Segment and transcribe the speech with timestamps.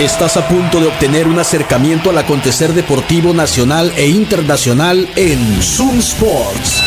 [0.00, 5.98] Estás a punto de obtener un acercamiento al acontecer deportivo nacional e internacional en Zoom
[5.98, 6.82] Sports.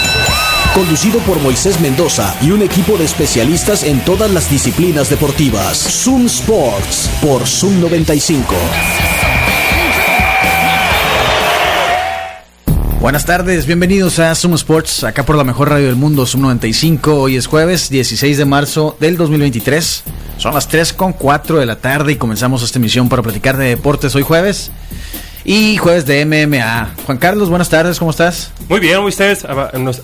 [0.73, 5.77] Conducido por Moisés Mendoza y un equipo de especialistas en todas las disciplinas deportivas.
[5.77, 8.55] Zoom Sports por Zoom 95.
[12.99, 17.13] Buenas tardes, bienvenidos a Zoom Sports, acá por la mejor radio del mundo, Zoom 95.
[17.13, 20.03] Hoy es jueves 16 de marzo del 2023.
[20.37, 23.69] Son las 3 con 4 de la tarde y comenzamos esta emisión para platicar de
[23.69, 24.71] deportes hoy jueves.
[25.45, 26.91] Y jueves de MMA.
[27.05, 28.51] Juan Carlos, buenas tardes, ¿cómo estás?
[28.69, 29.45] Muy bien, ustedes,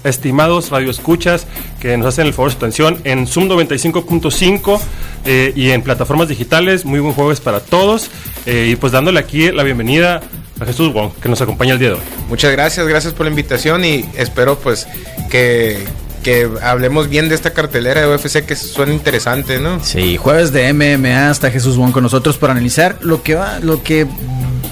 [0.03, 1.47] estimados radioescuchas
[1.79, 4.79] que nos hacen el favor de su atención en Zoom 95.5
[5.23, 6.83] eh, y en plataformas digitales.
[6.83, 8.11] Muy buen jueves para todos.
[8.45, 10.21] Eh, y pues dándole aquí la bienvenida
[10.59, 12.01] a Jesús Wong, que nos acompaña el día de hoy.
[12.27, 14.87] Muchas gracias, gracias por la invitación y espero pues
[15.29, 15.85] que,
[16.19, 19.83] que hablemos bien de esta cartelera de UFC que suena interesante, ¿no?
[19.83, 23.83] Sí, jueves de MMA está Jesús Wong con nosotros para analizar lo que va, lo
[23.83, 24.07] que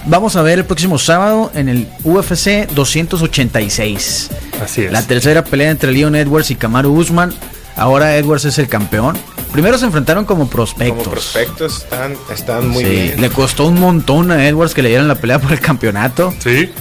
[0.06, 4.30] vamos a ver el próximo sábado en el UFC 286.
[4.64, 4.92] Así es.
[4.92, 7.34] La tercera pelea entre Leon Edwards y Kamaru Usman.
[7.76, 9.18] Ahora Edwards es el campeón.
[9.52, 11.04] Primero se enfrentaron como prospectos.
[11.04, 13.22] Como prospectos están, están muy bien.
[13.22, 16.34] Le costó un montón a Edwards que le dieran la pelea por el campeonato.
[16.40, 16.72] Sí.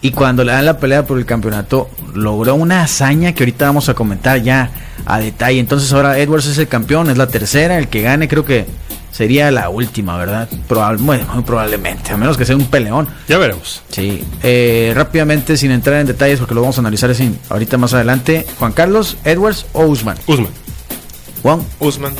[0.00, 3.88] Y cuando le dan la pelea por el campeonato, logró una hazaña que ahorita vamos
[3.88, 4.70] a comentar ya
[5.04, 5.58] a detalle.
[5.58, 8.66] Entonces ahora Edwards es el campeón, es la tercera, el que gane creo que
[9.10, 10.48] sería la última, ¿verdad?
[10.98, 13.08] muy probablemente, a menos que sea un peleón.
[13.28, 13.82] Ya veremos.
[13.88, 14.22] Sí.
[14.44, 18.46] Eh, rápidamente, sin entrar en detalles, porque lo vamos a analizar así, ahorita más adelante.
[18.60, 20.16] Juan Carlos, Edwards o Usman.
[20.28, 20.52] Usman.
[21.42, 21.62] Juan.
[21.80, 22.14] Usman.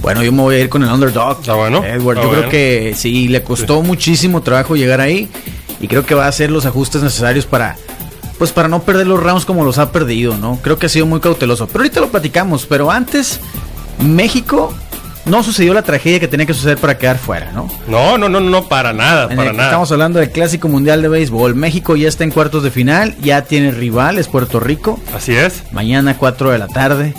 [0.00, 1.40] Bueno, yo me voy a ir con el underdog.
[1.40, 1.82] Está bueno.
[1.84, 5.28] Edward, Está yo creo que sí, le costó muchísimo trabajo llegar ahí
[5.80, 7.76] y creo que va a hacer los ajustes necesarios para
[8.38, 10.58] pues para no perder los rounds como los ha perdido, ¿no?
[10.62, 11.66] Creo que ha sido muy cauteloso.
[11.68, 13.40] Pero ahorita lo platicamos, pero antes
[13.98, 14.74] México
[15.26, 17.68] no sucedió la tragedia que tenía que suceder para quedar fuera, ¿no?
[17.88, 19.64] No, no, no, no, para nada, para nada.
[19.64, 21.54] Estamos hablando del Clásico Mundial de Béisbol.
[21.54, 25.00] México ya está en cuartos de final, ya tiene rival, es Puerto Rico.
[25.14, 25.64] Así es.
[25.72, 27.14] Mañana 4 de la tarde.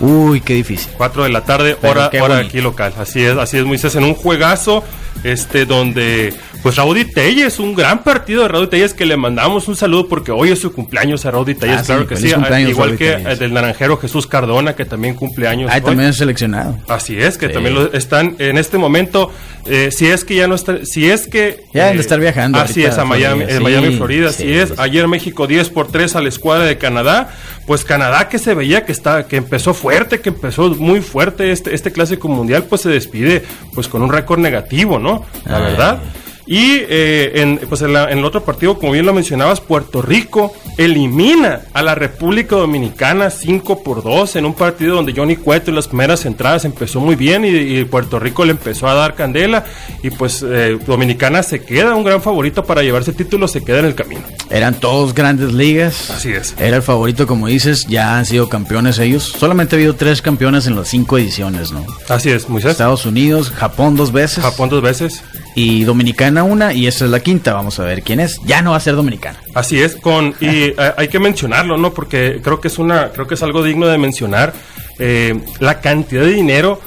[0.00, 0.90] Uy, qué difícil.
[0.96, 2.92] 4 de la tarde, Pero hora, hora aquí local.
[2.98, 4.84] Así es, así es, Moisés, en un juegazo,
[5.24, 6.32] este, donde,
[6.62, 10.30] pues Raudy Telles, un gran partido de Raudy Telles que le mandamos un saludo porque
[10.32, 12.32] hoy es su cumpleaños a Raudy Telles, Ah, sí, claro que sí,
[12.68, 15.70] igual que el del naranjero Jesús Cardona, que también cumple años.
[15.72, 15.82] Ah, hoy.
[15.82, 16.78] también es seleccionado.
[16.88, 17.52] Así es, que Sí.
[17.54, 19.30] también lo están en este momento.
[19.68, 21.64] eh, si es que ya no está, si es que.
[21.74, 24.32] Ya deben de estar viajando Así es, a Miami, Florida, en sí, Miami, Florida.
[24.32, 24.68] sí, Así es.
[24.68, 24.74] sí.
[24.78, 27.30] Ayer México 10 por 3 a la escuadra de Canadá.
[27.66, 31.74] Pues Canadá que se veía que está, que empezó fuerte, que empezó muy fuerte este,
[31.74, 33.42] este clásico mundial, pues se despide
[33.74, 35.05] pues con un récord negativo, ¿no?
[35.44, 35.62] La Ay.
[35.62, 35.98] verdad.
[36.46, 40.00] Y eh, en, pues en, la- en el otro partido, como bien lo mencionabas, Puerto
[40.00, 45.70] Rico elimina a la República Dominicana 5 por 2 en un partido donde Johnny Cueto
[45.70, 49.14] en las primeras entradas empezó muy bien y, y Puerto Rico le empezó a dar
[49.14, 49.64] candela
[50.02, 53.80] y pues eh, Dominicana se queda un gran favorito para llevarse el título, se queda
[53.80, 54.20] en el camino.
[54.50, 56.10] Eran todos grandes ligas.
[56.10, 56.54] Así es.
[56.58, 57.86] Era el favorito, como dices.
[57.88, 59.24] Ya han sido campeones ellos.
[59.24, 61.84] Solamente ha habido tres campeones en las cinco ediciones, ¿no?
[62.08, 62.72] Así es, Moisés.
[62.72, 64.44] Estados Unidos, Japón dos veces.
[64.44, 65.22] Japón dos veces.
[65.56, 66.74] Y Dominicana una.
[66.74, 67.54] Y esta es la quinta.
[67.54, 68.40] Vamos a ver quién es.
[68.44, 69.40] Ya no va a ser Dominicana.
[69.54, 71.94] Así es, con y eh, hay que mencionarlo, ¿no?
[71.94, 74.52] Porque creo que es una, creo que es algo digno de mencionar
[74.98, 76.78] eh, la cantidad de dinero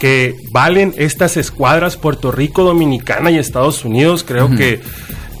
[0.00, 4.24] que valen estas escuadras Puerto Rico, Dominicana y Estados Unidos.
[4.24, 4.80] Creo que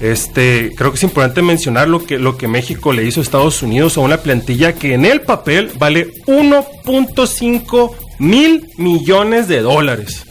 [0.00, 3.62] este, creo que es importante mencionar lo que lo que México le hizo a Estados
[3.62, 10.24] Unidos a una plantilla que en el papel vale 1.5 mil millones de dólares.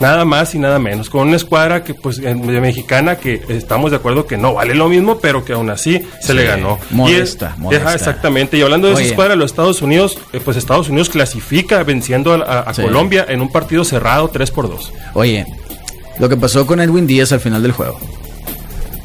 [0.00, 1.08] Nada más y nada menos.
[1.08, 5.18] Con una escuadra que, pues, mexicana que estamos de acuerdo que no vale lo mismo,
[5.18, 6.78] pero que aún así se Sí, le ganó.
[6.90, 7.94] modesta, Y es- modesta.
[7.94, 8.56] Exactamente.
[8.58, 9.02] Y hablando de Oye.
[9.04, 12.82] esa escuadra, los Estados Unidos, eh, pues Estados Unidos clasifica venciendo a, a- a Sí.
[12.82, 15.46] Colombia en un partido cerrado 3 por 2 Oye,
[16.18, 17.98] lo que pasó con Edwin Díaz al final del juego.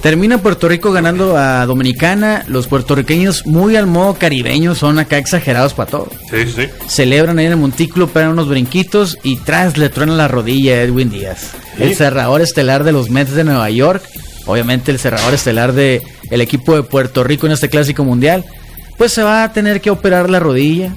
[0.01, 2.45] Termina Puerto Rico ganando a Dominicana.
[2.47, 6.09] Los puertorriqueños, muy al modo caribeño, son acá exagerados para todo.
[6.31, 6.67] Sí, sí.
[6.87, 10.81] Celebran ahí en el montículo, pegan unos brinquitos y tras le truena la rodilla a
[10.83, 11.51] Edwin Díaz.
[11.75, 11.83] Sí.
[11.83, 14.01] El cerrador estelar de los Mets de Nueva York.
[14.45, 18.45] Obviamente el cerrador estelar de el equipo de Puerto Rico en este clásico mundial.
[18.97, 20.94] Pues se va a tener que operar la rodilla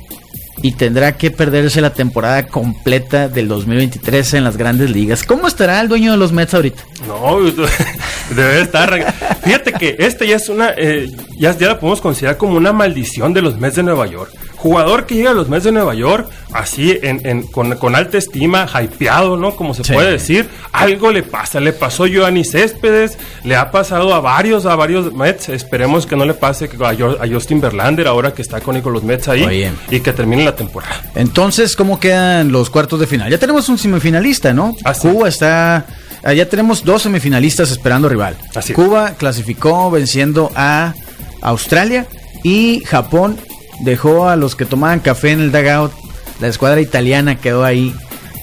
[0.62, 5.24] y tendrá que perderse la temporada completa del 2023 en las grandes ligas.
[5.24, 6.84] ¿Cómo estará el dueño de los Mets ahorita?
[7.06, 7.38] No,
[8.34, 9.14] debe estar.
[9.42, 10.70] Fíjate que este ya es una.
[10.76, 14.30] eh, ya, ya la podemos considerar como una maldición de los Mets de Nueva York.
[14.56, 18.16] Jugador que llega a los Mets de Nueva York, así, en, en- con, con alta
[18.16, 19.56] estima, hypeado, ¿no?
[19.56, 19.92] Como se Sí.
[19.92, 20.48] puede decir.
[20.70, 21.58] Algo le pasa.
[21.58, 25.48] Le pasó a Giovanni Céspedes, le ha pasado a varios, a varios Mets.
[25.48, 29.42] Esperemos que no le pase a, Justin Verlander, ahora que está con, los Mets ahí.
[29.42, 29.72] Oye.
[29.90, 31.02] Y que termine la temporada.
[31.16, 33.30] Entonces, ¿cómo quedan los cuartos de final?
[33.30, 34.76] Ya tenemos un semifinalista, ¿no?
[34.84, 35.08] Ah, sí.
[35.08, 35.84] Cuba está.
[36.24, 38.36] Ah, Ya tenemos dos semifinalistas esperando rival.
[38.54, 38.76] Así es.
[38.76, 40.94] Cuba clasificó venciendo a
[41.40, 42.06] Australia
[42.42, 43.38] y Japón
[43.80, 45.92] dejó a los que tomaban café en el dugout.
[46.40, 47.94] La escuadra italiana quedó ahí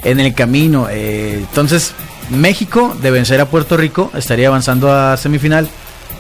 [0.04, 0.88] en el camino.
[0.90, 1.94] Eh, entonces,
[2.30, 5.68] México, de vencer a Puerto Rico, estaría avanzando a semifinal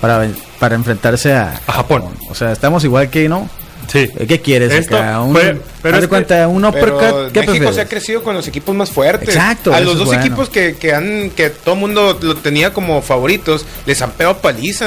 [0.02, 0.28] para,
[0.60, 2.06] para enfrentarse a, A Japón.
[2.30, 3.50] O sea, estamos igual que, ¿no?
[3.92, 4.10] Sí.
[4.18, 5.22] Eh, ¿Qué quieres Esto acá?
[5.22, 7.32] Un, pero haz de es que- cuenta, un Pero uppercut.
[7.32, 7.76] ¿Qué México prefieres?
[7.76, 9.30] se ha crecido con los equipos más fuertes.
[9.30, 10.22] Exacto, A los dos bueno.
[10.22, 14.38] equipos que, que han que todo el mundo lo tenía como favoritos, les han pegado
[14.38, 14.86] paliza.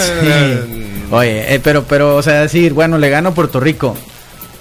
[1.10, 3.96] Oye, eh, pero, pero, o sea, decir, bueno, le gano a Puerto Rico.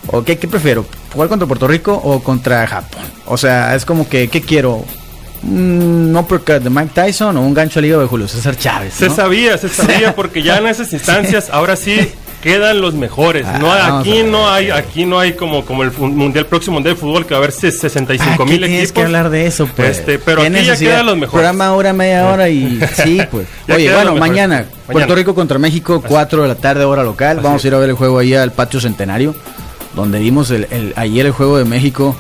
[0.08, 0.86] ¿O qué, qué prefiero?
[1.14, 3.04] ¿Jugar contra Puerto Rico o contra Japón?
[3.28, 4.84] O sea, es como que, ¿qué quiero?
[5.44, 8.94] ¿Un uppercut de Mike Tyson o un gancho al hígado de Julio César Chávez?
[8.94, 12.12] Se sabía, se sabía, porque ya en esas instancias ahora sí
[12.42, 13.46] quedan los mejores.
[13.60, 16.96] No, Ah, vamos aquí no hay, aquí no hay como, como el mundial próximo mundial
[16.96, 18.68] de fútbol que va a haber se- 65 Ah, mil ¿qué equipos.
[18.70, 20.00] tienes que hablar de eso, pues.
[20.00, 20.92] Este, pero ¿Qué aquí ya necesidad?
[20.92, 21.32] quedan los mejores.
[21.32, 23.48] Programa hora, media hora y sí, pues.
[23.74, 24.66] Oye, bueno, mañana, Mañana.
[24.92, 27.38] Puerto Rico contra México, 4 de la tarde, hora local.
[27.38, 29.36] Así Vamos a ir a ver el juego ahí al Patio Centenario,
[29.96, 32.16] donde vimos el, el- ayer el juego de México.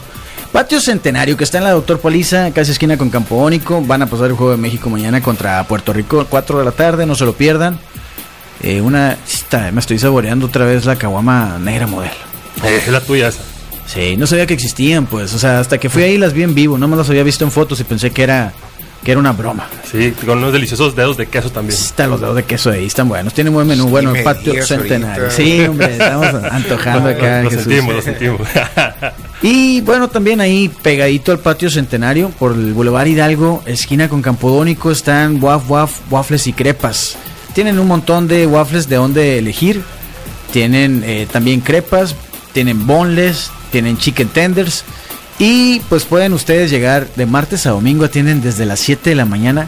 [0.51, 3.81] Patio Centenario, que está en la Doctor Paliza, casi esquina con Campoónico.
[3.81, 7.05] Van a pasar el juego de México mañana contra Puerto Rico, 4 de la tarde,
[7.05, 7.79] no se lo pierdan.
[8.63, 12.13] Eh, una, esta, me estoy saboreando otra vez la caguama negra modelo.
[12.63, 13.39] Eh, es la tuya esa.
[13.87, 15.33] Sí, no sabía que existían, pues.
[15.33, 16.77] O sea, hasta que fui ahí las vi en vivo.
[16.77, 18.53] No me las había visto en fotos y pensé que era,
[19.03, 19.67] que era una broma.
[19.91, 21.77] Sí, con unos deliciosos dedos de queso también.
[21.77, 23.33] Están los dedos de queso ahí, están buenos.
[23.33, 23.87] Tienen buen menú.
[23.89, 25.23] Bueno, el patio centenario.
[25.23, 25.35] ahorita.
[25.35, 27.37] Sí, hombre, estamos antojando acá.
[27.39, 27.63] lo, lo Jesús.
[27.65, 28.41] sentimos, lo sentimos.
[29.43, 34.91] Y bueno, también ahí pegadito al patio centenario, por el Boulevard Hidalgo, esquina con Campodónico,
[34.91, 37.17] están waf, waf, waffles y crepas.
[37.53, 39.83] Tienen un montón de waffles de donde elegir.
[40.51, 42.15] Tienen eh, también crepas,
[42.53, 44.83] tienen boneless, tienen chicken tenders.
[45.39, 49.25] Y pues pueden ustedes llegar de martes a domingo, atienden desde las 7 de la
[49.25, 49.67] mañana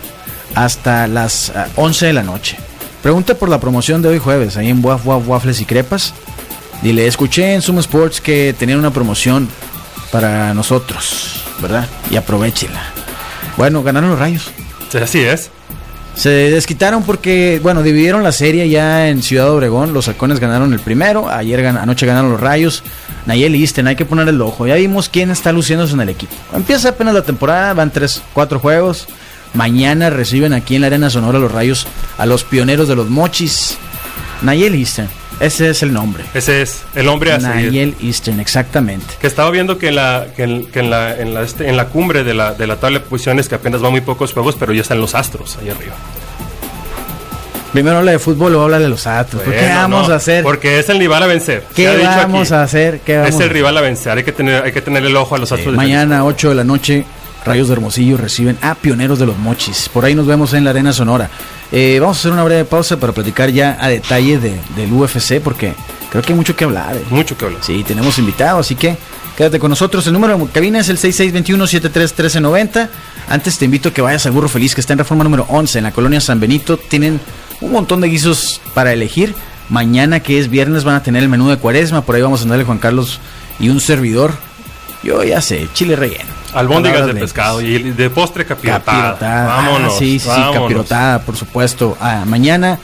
[0.56, 2.58] hasta las ah, 11 de la noche.
[3.02, 6.14] Pregunta por la promoción de hoy jueves, ahí en Waf Waf Waffles y Crepas.
[6.82, 9.50] Dile, escuché en Sumo Sports que tenían una promoción
[10.12, 11.88] para nosotros, ¿verdad?
[12.12, 12.84] Y aprovechenla.
[13.58, 14.52] Bueno, ganaron los rayos.
[14.90, 15.50] Sí, Así es.
[16.16, 19.94] Se desquitaron porque, bueno, dividieron la serie ya en Ciudad Obregón.
[19.94, 21.28] Los halcones ganaron el primero.
[21.28, 22.84] Ayer, anoche ganaron los rayos.
[23.26, 24.68] Nayel Isten, hay que poner el ojo.
[24.68, 26.34] Ya vimos quién está luciéndose en el equipo.
[26.54, 29.08] Empieza apenas la temporada, van tres, cuatro juegos.
[29.54, 31.88] Mañana reciben aquí en la Arena Sonora los rayos
[32.18, 33.78] a los pioneros de los mochis.
[34.42, 35.08] Nayel Isten,
[35.46, 36.24] ese es el nombre.
[36.34, 37.38] Ese es el hombre a.
[37.38, 39.16] Nayel Eastern, exactamente.
[39.20, 41.78] Que estaba viendo que en la, que en, que en la, en la, este, en
[41.78, 44.56] la cumbre de la, de la tabla de posiciones, que apenas van muy pocos juegos,
[44.60, 45.96] pero ya están los astros ahí arriba.
[47.74, 49.04] Primero habla de fútbol, luego habla de los.
[49.04, 50.44] ¿Por ¿Qué vamos no, a hacer?
[50.44, 51.64] Porque es el rival a vencer.
[51.76, 52.54] ¿Qué se ha dicho vamos aquí.
[52.54, 53.00] a hacer?
[53.00, 54.16] ¿Qué vamos Es el rival a vencer.
[54.16, 55.74] Hay que tener, hay que tener el ojo a los astros.
[55.74, 57.04] de Mañana, 8 de la noche,
[57.44, 59.90] Rayos de Hermosillo reciben a Pioneros de los Mochis.
[59.90, 61.32] Por ahí nos vemos en la Arena Sonora.
[61.76, 65.42] Eh, vamos a hacer una breve pausa para platicar ya a detalle de, del UFC,
[65.42, 65.74] porque
[66.12, 66.96] creo que hay mucho que hablar.
[66.96, 67.04] eh.
[67.10, 67.64] Mucho que hablar.
[67.64, 68.96] Sí, tenemos invitados, así que
[69.36, 70.06] quédate con nosotros.
[70.06, 72.90] El número de cabina es el 6621-731390.
[73.28, 75.80] Antes te invito a que vayas al Burro Feliz, que está en reforma número 11,
[75.80, 76.78] en la colonia San Benito.
[76.78, 77.20] Tienen
[77.60, 79.34] un montón de guisos para elegir.
[79.70, 82.02] Mañana, que es viernes, van a tener el menú de cuaresma.
[82.04, 83.20] Por ahí vamos a andarle Juan Carlos
[83.60, 84.34] y un servidor.
[85.02, 86.43] Yo ya sé, chile relleno.
[86.54, 89.14] Albóndigas de pescado y de postre capirotada.
[89.14, 89.46] Capirotada.
[89.46, 89.94] Vámonos.
[89.94, 90.62] Ah, sí, sí, sí, vámonos.
[90.62, 91.98] capirotada, por supuesto.
[92.00, 92.80] Ah, mañana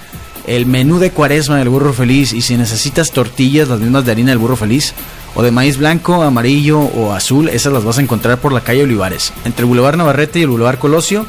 [0.50, 2.34] el menú de cuaresma del burro feliz.
[2.34, 4.94] Y si necesitas tortillas, las mismas de harina del burro feliz,
[5.36, 8.84] o de maíz blanco, amarillo o azul, esas las vas a encontrar por la calle
[8.84, 9.32] Olivares.
[9.46, 11.26] Entre el Boulevard Navarrete y el Boulevard Colosio,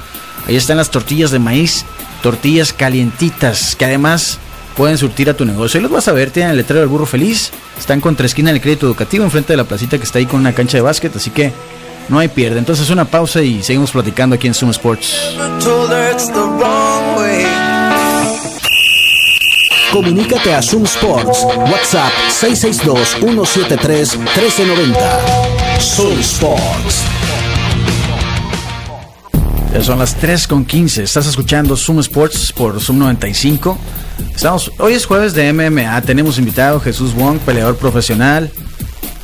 [0.46, 1.84] ahí están las tortillas de maíz,
[2.22, 4.38] tortillas calientitas, que además
[4.74, 5.78] pueden surtir a tu negocio.
[5.78, 7.50] Y los vas a ver, tienen el letrero del burro feliz.
[7.78, 10.54] Están contra esquina del crédito educativo, enfrente de la placita que está ahí con una
[10.54, 11.52] cancha de básquet, así que
[12.10, 12.58] no hay pierde.
[12.58, 15.16] Entonces una pausa y seguimos platicando aquí en Zoom Sports.
[19.92, 21.44] Comunícate a Zoom Sports.
[21.56, 24.96] WhatsApp 662-173-1390.
[25.80, 27.02] Zoom Sports.
[29.72, 31.04] Ya son las 3 con 15.
[31.04, 33.78] Estás escuchando Zoom Sports por Zoom 95.
[34.34, 36.02] Estamos, hoy es jueves de MMA.
[36.02, 38.50] Tenemos invitado Jesús Wong, peleador profesional,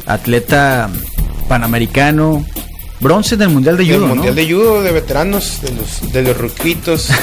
[0.06, 0.88] atleta
[1.48, 2.44] panamericano,
[3.00, 4.40] Bronce en el Mundial de del Judo, Mundial ¿no?
[4.40, 7.10] de Judo de veteranos, de los, de los ruquitos.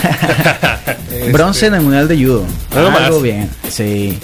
[1.14, 2.44] Este, Bronce en el Mundial de Judo.
[2.74, 3.02] Nada más.
[3.04, 4.18] Algo bien, sí.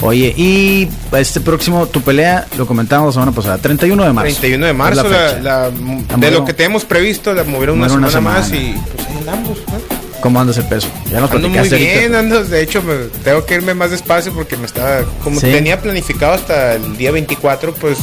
[0.00, 4.30] Oye, y este próximo, tu pelea, lo comentábamos la semana pasada, 31 de marzo.
[4.40, 8.08] 31 de marzo, la la- la- de lo que tenemos previsto, la movieron una semana,
[8.08, 8.64] una más semana.
[8.66, 9.58] y pues ahí andamos.
[9.68, 10.20] ¿no?
[10.20, 10.88] ¿Cómo andas el peso?
[11.10, 14.56] Ya nos Ando muy bien, ando, de hecho me, tengo que irme más despacio porque
[14.56, 15.46] me estaba, como Sí.
[15.46, 17.98] tenía planificado hasta el día 24, pues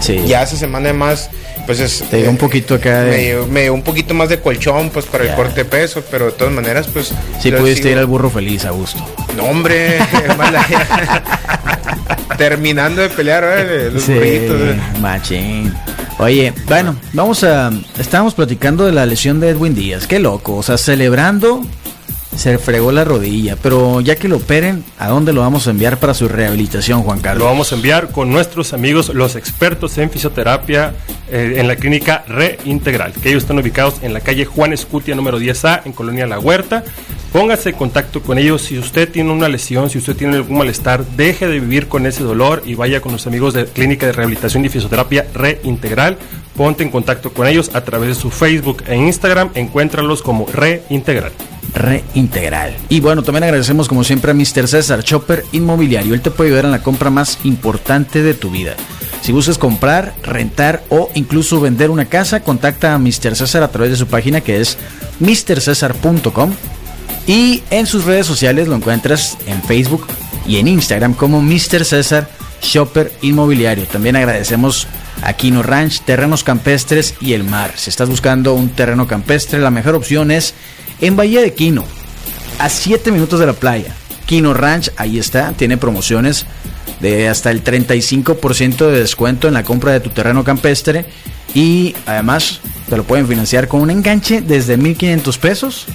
[0.00, 0.22] Sí.
[0.26, 1.28] ya esa semana más,
[1.66, 4.28] pues es, Te dio un poquito acá de- Me, dio- me dio un poquito más
[4.28, 5.30] de colchón, pues para Ya.
[5.30, 7.12] el corte de peso, pero de todas maneras, pues...
[7.42, 9.04] Sí, pudiste sigo- ir al burro feliz a gusto.
[9.36, 9.98] No, hombre,
[12.38, 13.90] terminando de pelear, ¿eh?
[13.92, 14.76] los Sí, burritos, ¿eh?
[15.00, 15.72] machín.
[16.18, 17.70] Oye, bueno, vamos a.
[17.98, 20.06] Estábamos platicando de la lesión de Edwin Díaz.
[20.06, 20.56] Qué loco.
[20.56, 21.62] O sea, celebrando,
[22.36, 23.56] se fregó la rodilla.
[23.56, 27.20] Pero ya que lo operen, ¿a dónde lo vamos a enviar para su rehabilitación, Juan
[27.20, 27.40] Carlos?
[27.40, 30.94] Lo vamos a enviar con nuestros amigos, los expertos en fisioterapia
[31.30, 35.40] eh, en la clínica Reintegral, que ellos están ubicados en la calle Juan Escutia número
[35.40, 36.84] 10A, en Colonia La Huerta.
[37.32, 38.62] Póngase en contacto con ellos.
[38.62, 42.22] Si usted tiene una lesión, si usted tiene algún malestar, deje de vivir con ese
[42.22, 46.16] dolor y vaya con los amigos de Clínica de Rehabilitación y Fisioterapia Reintegral.
[46.56, 49.50] Ponte en contacto con ellos a través de su Facebook e Instagram.
[49.54, 51.32] Encuéntralos como Reintegral.
[51.74, 52.74] Reintegral.
[52.88, 54.68] Y bueno, también agradecemos como siempre a Mr.
[54.68, 56.14] César Chopper Inmobiliario.
[56.14, 58.74] Él te puede ayudar en la compra más importante de tu vida.
[59.22, 63.34] Si buscas comprar, rentar o incluso vender una casa, contacta a Mr.
[63.34, 64.78] César a través de su página que es
[65.18, 66.52] mrcesar.com
[67.26, 70.06] y en sus redes sociales lo encuentras en Facebook
[70.46, 71.84] y en Instagram como Mr.
[71.84, 72.28] César
[72.62, 73.86] Shopper Inmobiliario.
[73.86, 74.86] También agradecemos
[75.22, 77.72] a Quino Ranch, Terrenos Campestres y el Mar.
[77.76, 80.54] Si estás buscando un terreno campestre, la mejor opción es
[81.00, 81.84] en Bahía de Quino,
[82.58, 83.94] a 7 minutos de la playa.
[84.26, 86.46] Quino Ranch, ahí está, tiene promociones
[87.00, 91.06] de hasta el 35% de descuento en la compra de tu terreno campestre
[91.54, 95.86] y además te lo pueden financiar con un enganche desde 1500 pesos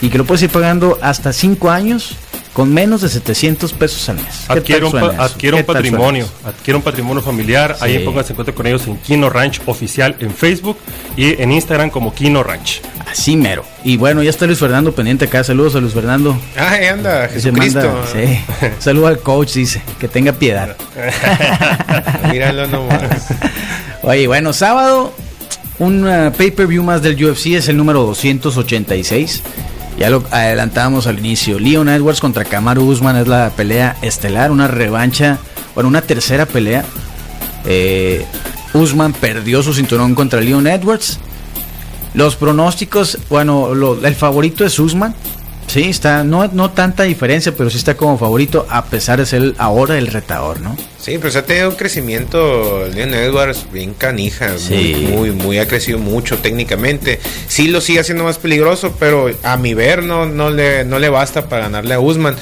[0.00, 2.16] y que lo puedes ir pagando hasta 5 años
[2.52, 4.44] con menos de 700 pesos al mes.
[4.46, 7.76] ¿Qué Adquiere un, adquiere un ¿Qué tal suena patrimonio, adquiere un patrimonio familiar.
[7.78, 7.84] Sí.
[7.84, 10.76] Ahí pónganse en contacto con ellos en Kino Ranch Oficial en Facebook
[11.16, 12.82] y en Instagram como Kino Ranch.
[13.12, 13.64] Así mero.
[13.84, 15.44] Y bueno, ya está Luis Fernando pendiente acá.
[15.44, 16.36] Saludos a Luis Fernando.
[16.56, 17.80] Ay, anda, Se Jesucristo.
[17.80, 18.40] manda- sí.
[18.78, 19.82] Saludos al coach, dice.
[20.00, 20.74] Que tenga piedad.
[22.30, 23.26] Míralo nomás.
[24.02, 25.12] Oye, bueno, sábado,
[25.78, 29.42] un uh, pay-per-view más del UFC es el número 286.
[29.98, 31.58] Ya lo adelantábamos al inicio.
[31.58, 35.38] Leon Edwards contra Kamaru Usman es la pelea estelar, una revancha,
[35.74, 36.82] bueno, una tercera pelea.
[37.66, 38.24] Eh,
[38.72, 41.20] Usman perdió su cinturón contra Leon Edwards.
[42.14, 45.14] Los pronósticos, bueno, lo- el favorito es Usman.
[45.68, 49.54] Sí, está, no, no tanta diferencia, pero sí está como favorito, a pesar de ser
[49.56, 50.76] ahora el retador, ¿no?
[51.00, 55.06] Sí, pues ha tenido un crecimiento Leon Edwards bien canija, Sí.
[55.08, 57.20] muy, muy, muy, ha crecido mucho técnicamente.
[57.48, 61.08] Sí lo sigue haciendo más peligroso, pero a mi ver no, no, le, no le
[61.08, 62.36] basta para ganarle a Usman.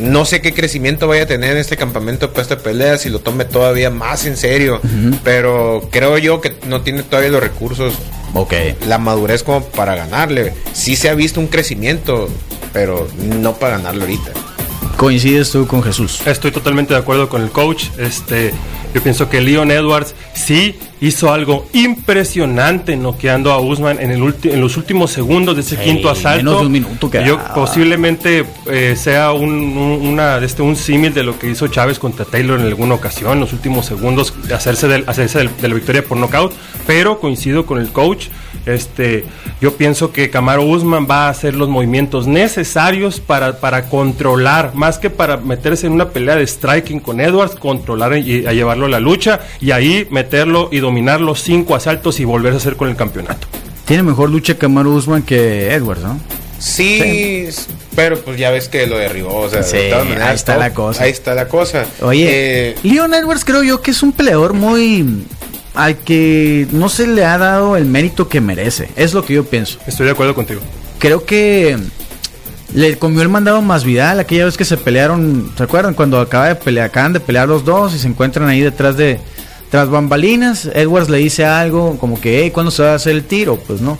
[0.00, 3.20] No sé qué crecimiento vaya a tener en este campamento para esta pelea, si lo
[3.20, 4.80] tome todavía más en serio,
[5.22, 7.94] pero creo yo que no tiene todavía los recursos,
[8.34, 8.54] Ok.
[8.86, 10.54] la madurez como para ganarle.
[10.72, 12.28] Sí se ha visto un crecimiento,
[12.72, 14.30] pero no para ganarle ahorita.
[14.96, 16.20] Coincides tú con Jesús.
[16.26, 17.86] Estoy totalmente de acuerdo con el coach.
[17.98, 18.52] Este,
[18.94, 24.52] yo pienso que Leon Edwards sí hizo algo impresionante noqueando a Usman en, el ulti-
[24.52, 26.44] en los últimos segundos de ese quinto asalto.
[26.44, 27.26] menos de un minuto quedaba.
[27.26, 31.66] Yo posiblemente eh, sea un, un- una, de este, un símil de lo que hizo
[31.68, 35.50] Chávez contra Taylor en alguna ocasión, en los últimos segundos, de hacerse, del, hacerse del-
[35.60, 36.52] de la victoria por nocaut.
[36.86, 38.26] Pero coincido con el coach.
[38.64, 39.24] Este,
[39.60, 45.00] yo pienso que Camaro Usman va a hacer los movimientos necesarios para, para controlar, más
[45.00, 48.90] que para meterse en una pelea de striking con Edwards, controlar y a llevarlo a
[48.90, 52.88] la lucha y ahí meterlo y dominar los cinco asaltos y volverse a hacer con
[52.88, 53.46] el campeonato.
[53.84, 56.20] Tiene mejor lucha Kamaru Usman que Edwards, ¿no?
[56.58, 57.48] Sí,
[57.96, 59.34] pero pues ya ves que lo derribó.
[59.34, 61.02] O sea, Sí, de todas maneras, ahí está todo- la cosa.
[61.04, 61.86] Ahí está la cosa.
[62.00, 62.26] Oye,
[62.70, 65.24] Eh, Leon Edwards creo yo que es un peleador muy
[65.74, 68.88] al que no se le ha dado el mérito que merece.
[68.96, 69.78] Es lo que yo pienso.
[69.86, 70.60] Estoy de acuerdo contigo.
[70.98, 71.76] Creo que
[72.74, 75.94] le comió el mandado más Vidal aquella vez que se pelearon, ¿se acuerdan?
[75.94, 79.20] Cuando acaba de pelear, acaban de pelear los dos y se encuentran ahí detrás de
[79.72, 83.24] tras bambalinas, Edwards le dice algo como que, hey, ¿cuándo se va a hacer el
[83.24, 83.56] tiro?
[83.56, 83.96] Pues no.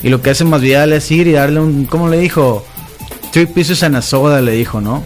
[0.00, 2.64] Y lo que hace más Vidal es ir y darle un, ¿cómo le dijo?
[3.32, 5.02] Three pieces and a soda, le dijo, ¿no?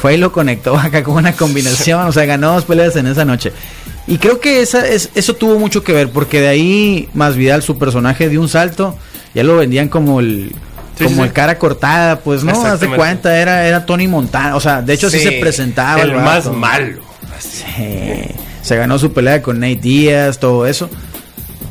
[0.00, 3.24] Fue y lo conectó acá con una combinación, o sea, ganó dos peleas en esa
[3.24, 3.52] noche.
[4.06, 7.60] Y creo que esa, es, eso tuvo mucho que ver, porque de ahí más Vidal,
[7.64, 8.96] su personaje, dio un salto,
[9.34, 10.54] ya lo vendían como el...
[10.96, 11.34] Sí, como sí, el sí.
[11.34, 15.10] cara cortada, pues no, haz de cuenta, era, era Tony Montana, o sea, de hecho
[15.10, 16.00] Sí, se presentaba.
[16.02, 17.02] el más malo.
[18.62, 20.88] Se ganó su pelea con Nate Díaz, todo eso.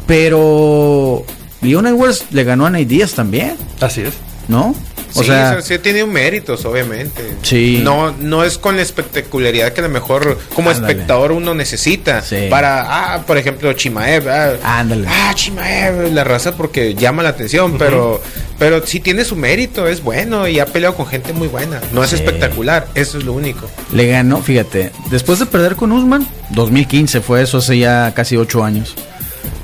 [0.06, 1.24] Pero
[1.62, 4.14] Leon Edwards le ganó a Nate Díaz también, Así es.
[4.48, 4.76] ¿no?
[5.16, 7.24] O sí, sea, sea, sí tiene un méritos, obviamente.
[7.42, 7.80] Sí.
[7.84, 10.92] No, no es con la espectacularidad que a lo mejor como Ándale.
[10.94, 12.22] espectador uno necesita.
[12.22, 12.48] Sí.
[12.50, 14.28] Para, ah, por ejemplo, Chimaev.
[14.30, 15.08] Ah, Ándale.
[15.10, 18.22] Ah, Chimaev, la raza porque llama la atención, pero,
[18.60, 21.80] pero sí tiene su mérito, es bueno y ha peleado con gente muy buena.
[21.92, 22.16] No es Sí.
[22.18, 23.70] espectacular, eso es lo único.
[23.94, 28.64] le ganó, fíjate, después de perder con Usman, 2015 fue eso, hace ya casi ocho
[28.64, 28.96] años.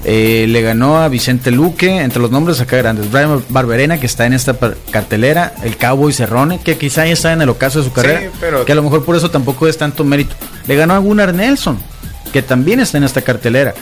[0.03, 3.11] Eh, le ganó a Vicente Luque, entre los nombres acá grandes.
[3.11, 4.55] Brian Barberena, que está en esta
[4.89, 5.53] cartelera.
[5.63, 8.31] El Cowboy Cerrone, que quizá ya está en el ocaso de su carrera.
[8.39, 10.35] pero- Que a lo mejor por eso tampoco es tanto mérito.
[10.67, 11.77] Le ganó a Gunnar Nelson,
[12.33, 13.73] que también está en esta cartelera.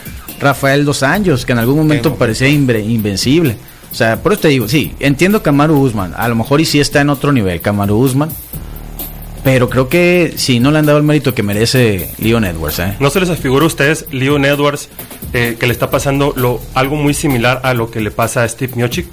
[0.41, 2.17] Rafael Dos Anjos, que en algún momento Tengo.
[2.17, 3.57] parecía inve- invencible.
[3.91, 6.13] O sea, por eso te digo, sí, entiendo Kamaru Usman.
[6.15, 8.29] A lo mejor y sí está en otro nivel, Kamaru Usman.
[9.51, 12.93] Pero creo que sí, no le han dado el mérito que merece Leon Edwards, ¿eh?
[12.99, 14.89] ¿No se les afigura a ustedes, Leon Edwards,
[15.33, 18.47] eh, que le está pasando lo, algo muy similar a lo que le pasa a
[18.47, 19.07] Steve Miocic?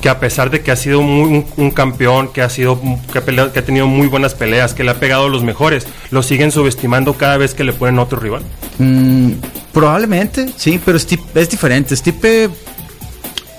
[0.00, 2.80] Que a pesar de que ha sido muy- un, un campeón, que ha, sido,
[3.12, 5.42] que, ha peleado- que ha tenido muy buenas peleas, que le ha pegado a los
[5.42, 8.42] mejores, lo siguen subestimando cada vez que le ponen otro rival.
[8.78, 9.32] Mm,
[9.72, 11.96] probablemente, sí, pero Stipe es diferente.
[11.96, 12.48] Stipe,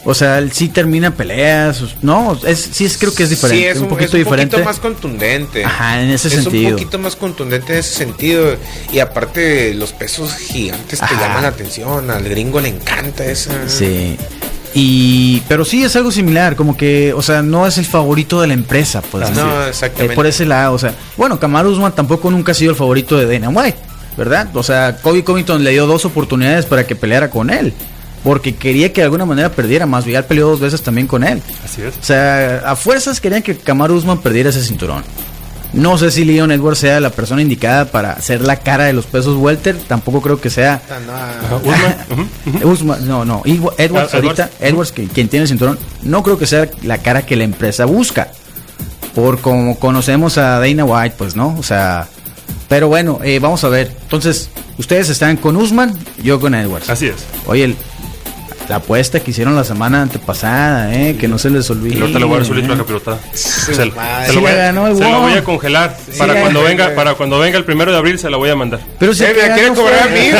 [0.08, 1.84] o sea, él sí termina peleas.
[2.04, 3.64] No, es, sí, es, creo que es diferente.
[3.64, 4.52] Sí, es un, poquito es un diferente.
[4.52, 5.66] poquito más contundente.
[5.66, 6.70] Ajá, en ese es sentido.
[6.70, 8.56] un poquito más contundente en ese sentido.
[8.94, 12.12] Y aparte, los pesos gigantes te llaman la atención.
[12.12, 13.68] Al gringo le encanta esa.
[13.68, 14.16] Sí.
[14.76, 18.48] Y, pero sí es algo similar, como que, o sea, no es el favorito de
[18.48, 19.32] la empresa, pues.
[19.32, 19.70] No, así.
[19.70, 20.14] exactamente.
[20.14, 23.18] Eh, por ese lado, o sea, bueno, Kamaru Usman tampoco nunca ha sido el favorito
[23.18, 23.78] de Dana White,
[24.18, 24.50] ¿verdad?
[24.54, 27.74] O sea, Kobe Covington le dio dos oportunidades para que peleara con él,
[28.26, 31.42] porque quería que de alguna manera perdiera, más Vidal peleó dos veces también con él.
[31.64, 31.96] Así es.
[31.96, 35.04] O sea, a fuerzas querían que Kamaru Usman perdiera ese cinturón.
[35.74, 39.06] No sé si Leon Edwards sea la persona indicada para ser la cara de los
[39.08, 43.42] pesos welter, tampoco creo que sea Ajá, Usman, no, no.
[43.46, 44.62] Edwards Ah, ahorita, Edwards.
[44.62, 47.86] Edwards, que, quien tiene el cinturón, no creo que sea la cara que la empresa
[47.86, 48.30] busca.
[49.14, 51.56] Por como conocemos a Dana White, pues, ¿no?
[51.58, 52.08] O sea,
[52.68, 53.92] pero bueno, eh, vamos a ver.
[54.04, 56.90] Entonces, ustedes están con Usman, yo con Edwards.
[56.90, 57.16] Así es.
[57.48, 57.76] Oye, el-
[58.70, 61.16] la apuesta que hicieron la semana antepasada, ¿eh?
[61.20, 61.98] Que no se les olvide.
[61.98, 63.20] Y ahorita le voy a dar su litro de capirotada.
[63.34, 64.00] Se, se lo voy
[64.44, 65.22] la a- ganó el se la Wong.
[65.22, 65.98] voy a congelar.
[66.18, 68.80] para cuando venga, para cuando venga el primero de abril se la voy a mandar.
[69.00, 70.30] Pero si Eh, me quieren no cobrar a mí.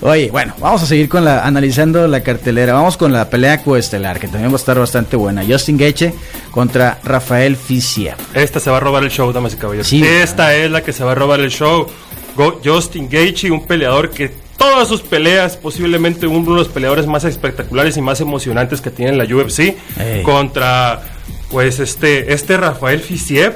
[0.00, 2.72] Oye, bueno, vamos a seguir con la analizando la cartelera.
[2.72, 5.42] Vamos con la pelea coestelar, que también va a estar bastante buena.
[5.46, 6.14] Justin Gaethje
[6.52, 8.14] contra Rafael Fiziev.
[8.32, 9.88] Esta se va a robar el show, damas y caballeros.
[9.88, 10.02] Sí.
[10.04, 11.88] Esta es la que se va a robar el show.
[12.36, 17.24] Go- Justin Gaethje, un peleador que todas sus peleas, posiblemente uno de los peleadores más
[17.24, 19.74] espectaculares y más emocionantes que tiene la UFC,
[20.22, 21.02] contra
[21.50, 23.54] pues este este Rafael Fiziev,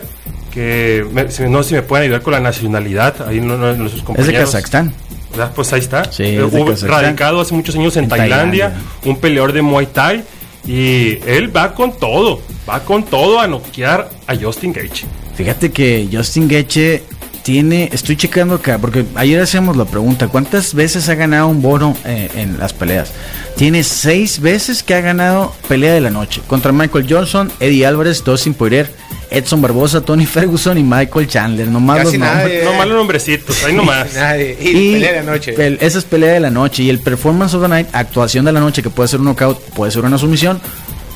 [0.53, 3.93] que me- no sé si me pueden ayudar con la nacionalidad, ahí no, no, sus
[3.95, 4.41] Es de compañeros.
[4.51, 4.95] Kazajstán.
[5.39, 6.05] Ah, Pues ahí está.
[6.11, 6.91] Sí, Eh, es hubo- Kazajstán.
[6.91, 9.11] radicado hace muchos años en, En Tailandia, Tailandia.
[9.11, 10.25] un peleador de Muay Thai.
[10.65, 15.07] Y él va con todo, va con todo a noquear a Justin Gaethje.
[15.35, 17.03] Fíjate que Justin Gaethje
[17.43, 21.97] tiene, estoy checando acá, porque ayer hacíamos la pregunta, ¿cuántas veces ha ganado un bono
[22.05, 23.13] eh, en las peleas?
[23.57, 28.23] Tiene seis veces que ha ganado pelea de la noche contra Michael Johnson, Eddie Álvarez,
[28.25, 28.91] Dustin Poirier,
[29.31, 31.67] Edson Barbosa, Tony Ferguson y Michael Chandler.
[31.69, 32.45] Nomás Casi los nombres.
[32.53, 32.65] nadie.
[32.65, 34.13] No malos nombrecitos, ahí nomás.
[34.15, 34.57] Nadie.
[34.61, 35.57] Y, pelea de noche.
[35.57, 36.83] pel- esa es pelea de la noche.
[36.83, 39.59] Y el performance of the night, actuación de la noche, que puede ser un knockout,
[39.71, 40.61] puede ser una sumisión,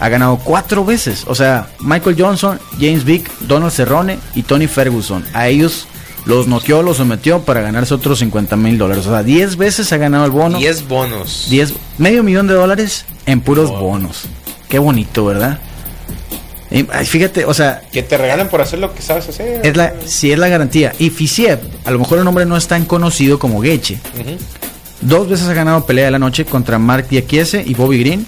[0.00, 1.24] ha ganado cuatro veces.
[1.26, 5.22] O sea, Michael Johnson, James Vick, Donald Cerrone y Tony Ferguson.
[5.34, 5.86] A ellos
[6.26, 9.06] los noqueó, los sometió para ganarse otros 50 mil dólares.
[9.06, 10.58] O sea, 10 veces ha ganado el bono.
[10.58, 11.46] 10 bonos.
[11.48, 14.24] 10, medio millón de dólares en puros bonos.
[14.68, 15.60] Qué bonito, ¿verdad?
[16.70, 19.64] Y, ay, fíjate, o sea, Que te regalan por hacer lo que sabes hacer.
[19.64, 20.92] es la, sí es la garantía.
[20.98, 24.00] Y Fisiev, a lo mejor el nombre no es tan conocido como Geche.
[25.00, 28.26] Dos veces ha ganado pelea de la noche contra Mark Diakiese y Bobby Green.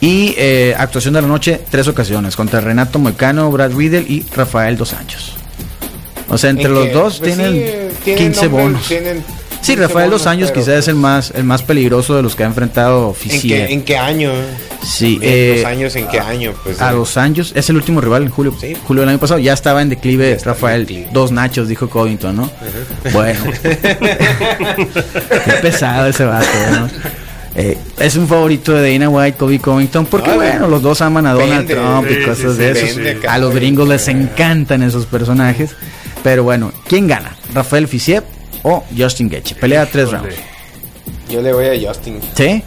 [0.00, 4.76] Y eh, actuación de la noche, tres ocasiones, contra Renato Moicano, Brad Riddle y Rafael
[4.76, 5.36] Dos Anchos.
[6.30, 8.88] O sea, entre En los que, dos pues, tienen, sí, eh, tienen 15 nombres, bonos.
[8.88, 9.24] tienen
[9.62, 12.22] Sí, 15 Rafael Dos Años pero, quizás es el pues, más, el más peligroso de
[12.22, 13.66] los que ha enfrentado ¿En Fisiev.
[13.66, 14.32] qué, ¿En qué año?
[14.82, 15.96] Sí, ¿En eh, los años?
[15.96, 16.54] ¿En qué año?
[16.64, 18.54] Pues, a eh, los años, es el último rival en julio.
[18.58, 18.74] Sí.
[18.86, 20.86] Julio del año pasado ya estaba en declive Ya está en Rafael.
[20.86, 21.08] declive.
[21.12, 22.50] Dos nachos, dijo Covington, ¿no?
[23.12, 23.40] Bueno.
[23.62, 26.88] Qué pesado ese vato, ¿no?
[27.54, 31.26] Eh, es un favorito de Dana White, Kobe Covington, porque Ay, bueno, los dos aman
[31.26, 33.28] a Donald vende, Trump y cosas sí, de sí, eso.
[33.28, 35.74] A los gringos les encantan esos personajes.
[36.22, 37.36] Pero bueno, ¿quién gana?
[37.54, 38.24] ¿Rafael Fisiev
[38.62, 39.54] o Justin Gaethje?
[39.54, 40.34] Pelea tres rounds.
[41.30, 42.20] Yo le voy a Justin.
[42.36, 42.62] ¿Sí?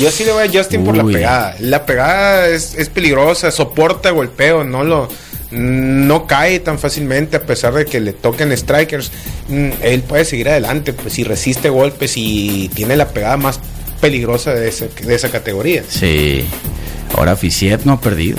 [0.00, 1.56] Yo sí le voy a Justin por la pegada.
[1.60, 5.08] La pegada es, es peligrosa, soporta golpeo, no lo
[5.52, 9.12] no cae tan fácilmente a pesar de que le toquen strikers.
[9.48, 13.60] Mm, Él puede seguir adelante, pues si resiste golpes y tiene la pegada más
[14.00, 15.84] peligrosa de esa, de esa categoría.
[15.88, 16.46] Sí.
[17.14, 18.38] Ahora Fisiet no ha perdido.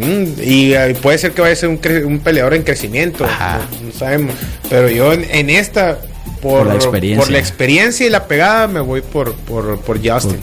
[0.00, 3.60] Mm, y eh, puede ser que vaya a ser un, peleador en crecimiento, Ajá.
[3.80, 4.34] no, no sabemos.
[4.68, 5.98] Pero yo en, en esta,
[6.40, 7.22] por, Por la experiencia.
[7.22, 10.40] por la experiencia y la pegada, me voy por, por, por Justin.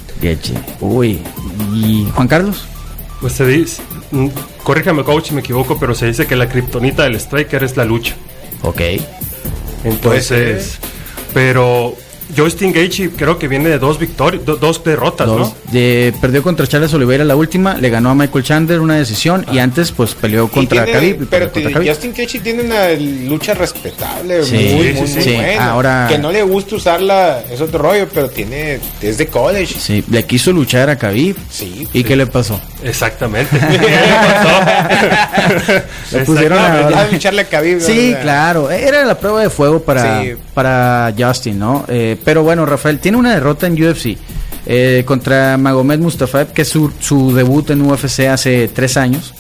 [0.80, 1.20] Uy.
[1.74, 2.66] ¿Y Juan Carlos?
[3.20, 4.28] Pues se dice, mm,
[4.64, 7.86] corríjame coach si me equivoco, pero se dice que la kriptonita del striker es la
[7.86, 8.16] lucha.
[8.62, 8.82] Ok.
[9.84, 10.78] Entonces,
[11.34, 11.96] pero
[12.36, 15.40] Justin Gaethje creo que viene de dos victorias, do- dos derrotas, Dos.
[15.40, 15.56] ¿no?
[15.72, 19.60] De- perdió contra Charles Oliveira la última, le ganó a Michael Chandler una decisión y
[19.60, 21.28] antes pues peleó contra Khabib.
[21.30, 21.90] pero contra Khabib.
[21.90, 22.90] Justin Gaethje tiene una
[23.30, 25.34] lucha respetable, Sí, muy, sí, muy, sí, muy sí.
[25.36, 25.70] buena.
[25.72, 29.76] Ahora- Que no le gusta usarla, es otro rollo, pero tiene, es de college.
[29.80, 31.36] Sí, le quiso luchar a Khabib.
[31.50, 32.60] Sí, ¿Y qué le pasó?
[32.84, 33.58] Exactamente.
[33.58, 35.84] ¿Qué pasó?
[36.12, 38.22] Le pusieron a- de lucharle a Khabib, Sí, ¿verdad?
[38.22, 38.72] claro.
[38.72, 40.34] Era la prueba de fuego para, Sí.
[40.58, 41.86] Para Justin, ¿no?
[41.88, 44.18] Eh, pero bueno, Rafael tiene una derrota en UFC
[44.66, 49.36] eh, contra Magomed Mustafaev, que es su, debut en UFC hace tres años.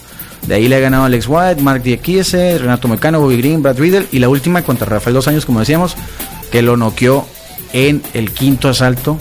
[0.45, 4.05] De ahí le ha ganado Alex White, Mark Diakiese, Renato Mecano, Bobby Green, Brad Riddle.
[4.11, 5.95] Y la última contra Rafael, dos años, como decíamos,
[6.51, 7.25] que lo noqueó
[7.73, 9.17] en el quinto asalto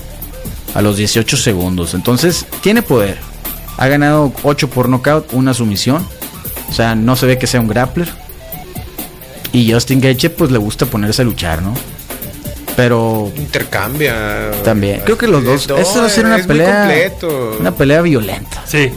[0.75, 1.95] a los 18 segundos.
[1.95, 3.17] Entonces, tiene poder.
[3.79, 6.07] Ha ganado 8 por knockout, una sumisión.
[6.69, 8.26] O sea, no se ve que sea un grappler.
[9.57, 11.73] Y Justin Gaethje pues le gusta ponerse a luchar, ¿no?
[12.77, 14.51] Pero Intercambia.
[14.63, 17.11] también creo que los dos No, esa va a ser una pelea
[17.59, 18.63] una pelea violenta.
[18.67, 18.91] Sí,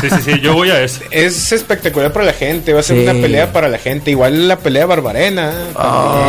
[0.00, 1.02] sí, sí, sí, yo voy a ese.
[1.10, 3.02] Es espectacular para la gente, va a ser Sí.
[3.02, 4.10] una pelea para la gente.
[4.10, 5.52] Igual la pelea Barbarena.
[5.74, 6.24] Oh,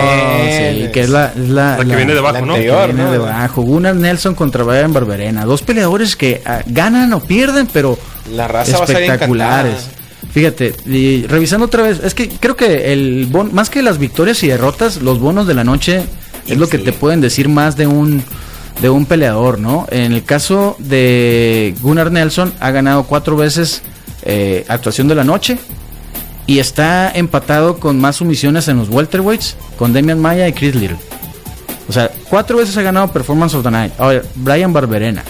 [0.49, 2.53] sí, que es la, es la, La que viene de abajo, la ¿no?
[2.55, 2.87] anterior.
[2.87, 3.11] que viene ¿no?
[3.11, 3.61] de abajo.
[3.61, 7.97] Gunnar Nelson contra Brian Barberena, dos peleadores que ah, ganan o pierden, pero
[8.33, 9.71] La raza va a espectaculares.
[9.75, 10.06] encantada.
[10.31, 14.43] Fíjate, y revisando otra vez, es que creo que el bon- más que las victorias
[14.43, 16.03] y derrotas, los bonos de la noche
[16.47, 16.83] es lo que Sí.
[16.83, 18.23] te pueden decir más de un
[18.81, 19.87] de un peleador, ¿no?
[19.89, 23.81] En el caso de Gunnar Nelson ha ganado cuatro veces
[24.23, 25.57] eh, actuación de la noche
[26.45, 30.97] y está empatado con más sumisiones en los welterweights con Demian Maya y Chris Little.
[31.89, 33.93] O sea, cuatro veces ha ganado Performance of the Night.
[33.97, 35.23] Ahora, Brian Barberena.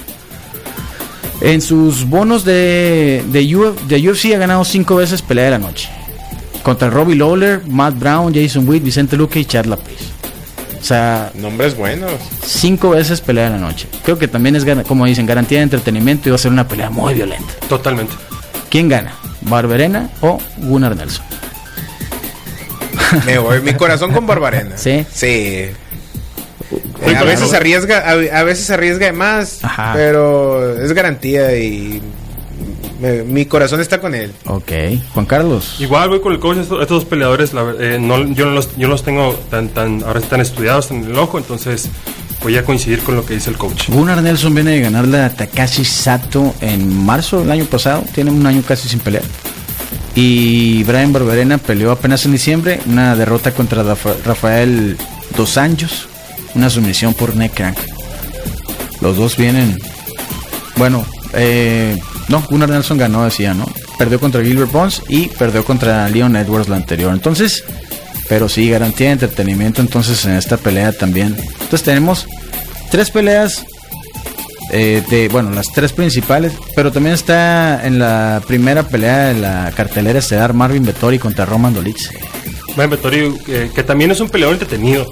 [1.48, 5.60] En sus bonos de, de, Uf- de UFC ha ganado cinco veces pelea de la
[5.60, 5.88] noche.
[6.62, 10.10] Contra Robbie Lawler, Matt Brown, Jason Witt, Vicente Luque y Chad Lapis.
[10.80, 12.12] O sea, Nombres buenos.
[12.46, 13.88] cinco veces pelea de la noche.
[14.04, 16.68] Creo que también es, gana- como dicen, garantía de entretenimiento y va a ser una
[16.68, 17.54] pelea muy violenta.
[17.70, 18.14] Totalmente.
[18.70, 19.14] ¿Quién gana?
[19.42, 21.24] ¿Barberena o Gunnar Nelson?
[23.26, 24.72] Me voy, mi corazón con Barbarena.
[24.78, 25.06] ¿Sí?
[25.14, 25.68] Sí.
[27.06, 29.94] Eh, a veces arriesga, a, a veces arriesga de más, Ajá.
[29.94, 32.02] pero es garantía y
[33.00, 34.32] me- mi corazón está con él.
[34.46, 34.72] Ok.
[35.14, 35.76] Juan Carlos.
[35.80, 38.76] Igual voy con el coach, estos, estos dos peleadores, la eh, no, yo, no los,
[38.78, 41.90] yo no los tengo tan, tan, ahora están estudiados en el ojo, entonces
[42.42, 43.90] voy a coincidir con lo que dice el coach.
[43.90, 48.04] Gunnar Nelson viene de ganarle a Takashi Sato en marzo del año pasado.
[48.14, 49.24] Tiene un año casi sin pelear.
[50.16, 52.80] Y Brian Barberena peleó apenas en diciembre.
[52.88, 54.98] Una derrota contra Rafa- Rafael
[55.36, 56.08] Dos Anjos.
[56.58, 57.78] Una sumisión por neck crank.
[59.00, 59.78] Los dos vienen.
[60.76, 61.98] Bueno, eh,
[62.30, 63.66] no, Gunnar Nelson ganó, decía, ¿no?
[64.00, 67.14] Perdió contra Gilbert Bones y perdió contra Leon Edwards la anterior.
[67.14, 67.64] Entonces,
[68.28, 71.38] pero sí, garantía de entretenimiento entonces en esta pelea también.
[71.38, 72.26] Entonces tenemos
[72.90, 73.64] tres peleas
[74.72, 79.72] eh, de, bueno, las tres principales, pero también está en la primera pelea de la
[79.76, 82.10] cartelera estelar Marvin Vettori contra Roman Dolitz.
[82.76, 85.06] Brian Vettori, eh, que también es un peleador entretenido.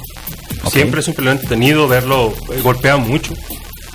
[0.71, 3.34] Siempre es un peleador entretenido, verlo, eh, golpea mucho,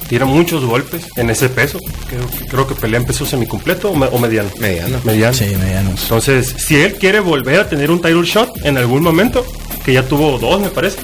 [0.09, 1.79] tira muchos golpes en ese peso.
[2.09, 4.49] Creo, que- creo que pelea en peso semicompleto o, me- o mediano.
[4.59, 4.99] Mediano.
[5.05, 5.37] Mediano.
[5.59, 6.03] medianos.
[6.03, 9.45] Entonces, si él quiere volver a tener un title shot en algún momento,
[9.85, 10.99] que ya tuvo dos, me parece,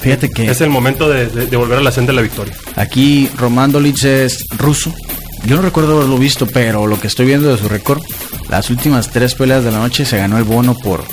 [0.00, 2.54] Fíjate que es el momento de, de- de volver a la senda de la victoria.
[2.76, 4.92] aquí Roman Dolitz es ruso.
[5.44, 8.00] Yo no recuerdo haberlo visto, pero lo que estoy viendo de su récord,
[8.48, 11.04] las últimas tres peleas de la noche se ganó el bono por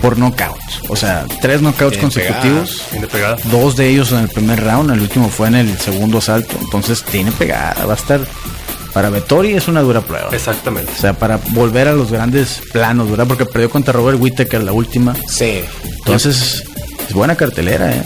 [0.00, 0.82] por knockouts.
[0.88, 2.82] O sea, tres knockouts Bien consecutivos.
[2.90, 3.36] Tiene pegada.
[3.44, 6.56] Dos de ellos en el primer round, el último fue en el segundo asalto.
[6.60, 8.20] Entonces tiene pegada, va a estar.
[8.92, 10.30] Para Vettori es una dura prueba.
[10.32, 10.90] Exactamente.
[10.92, 13.26] O sea, para volver a los grandes planos, ¿verdad?
[13.28, 15.14] Porque perdió contra Robert Whittaker la última.
[15.28, 15.62] Sí.
[15.98, 16.64] Entonces,
[17.08, 18.02] es buena cartelera, ¿eh?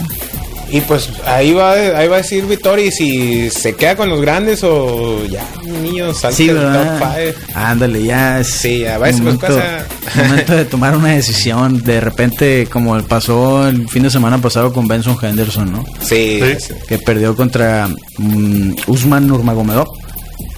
[0.69, 4.63] Y pues ahí va, ahí va a decir Vittori si se queda con los grandes
[4.63, 7.13] o ya, niño, salta Sí, del top ¿verdad?
[7.15, 7.35] five.
[7.53, 8.47] Ándale, ya es.
[8.47, 9.85] Sí, a veces momento, pasa-
[10.27, 11.81] momento de tomar una decisión.
[11.83, 15.85] De repente, como pasó el fin de semana pasado con Benson Henderson, ¿no?
[16.01, 16.55] Sí, Sí.
[16.67, 16.73] sí.
[16.87, 19.87] que perdió contra mm, Usman Nurmagomedov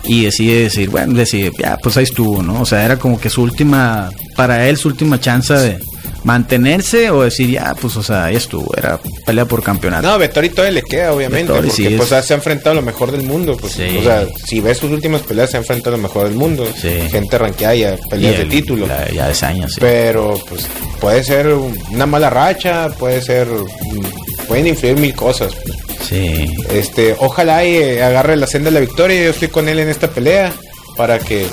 [0.06, 2.62] y decide decir, bueno, decide, ya, pues ahí estuvo, ¿no?
[2.62, 5.78] O sea, era como que su última, para él su última chance de
[6.27, 10.05] mantenerse o decir, ya, pues, o sea, estuvo, era pelea por campeonato.
[10.05, 12.75] No, Vettori todavía le queda, obviamente, Vettori porque sí pues, es- se ha enfrentado a
[12.75, 13.55] lo mejor del mundo.
[13.57, 13.97] Pues, Sí.
[13.99, 16.67] O sea, si ves sus últimas peleas, se ha enfrentado a lo mejor del mundo.
[16.79, 16.89] Sí.
[17.09, 18.85] Gente ranqueada y a Y peleas de título.
[18.87, 19.77] la- ya de años, sí.
[19.79, 20.67] Pero, pues,
[20.99, 23.47] puede ser una mala racha, puede ser.
[23.47, 25.53] mm, Pueden influir mil cosas.
[25.53, 25.77] pues.
[26.07, 26.45] Sí.
[26.69, 29.21] Este, ojalá y eh, agarre la senda de la victoria.
[29.23, 30.53] Yo estoy con él en esta pelea
[30.95, 31.45] para que,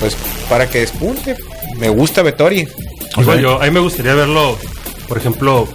[0.00, 0.14] pues,
[0.50, 1.34] para que despunte.
[1.78, 2.68] Me gusta Vettori.
[3.18, 4.56] Igual yo, a mí me gustaría verlo,
[5.08, 5.68] por ejemplo,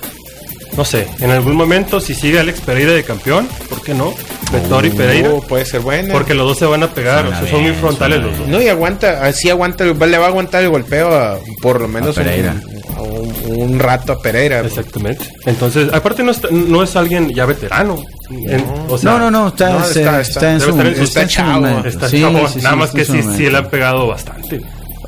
[0.78, 4.14] no sé, en algún momento si sigue Alex Pereira de campeón, ¿por qué no?
[4.52, 6.12] Vettori Pereira, Oh, puede ser buena.
[6.14, 8.48] porque los dos se van a pegar, o sea, son muy frontales los dos.
[8.48, 11.88] No, y aguanta, así aguanta, el- le va a aguantar el golpeo a, por lo
[11.88, 12.56] menos A Pereira.
[12.66, 13.34] Un, a un-
[13.72, 14.60] un rato a Pereira.
[14.60, 15.26] Exactamente.
[15.46, 18.04] Entonces, aparte no, está- no es alguien ya veterano.
[18.30, 20.96] En- o sea, no, no, no, está, no, está, está- está en su, estar en
[20.98, 21.66] su- está chavo,
[22.10, 24.62] Sí, chavo, sí, sí, nada más que sí, sí le han pegado bastante.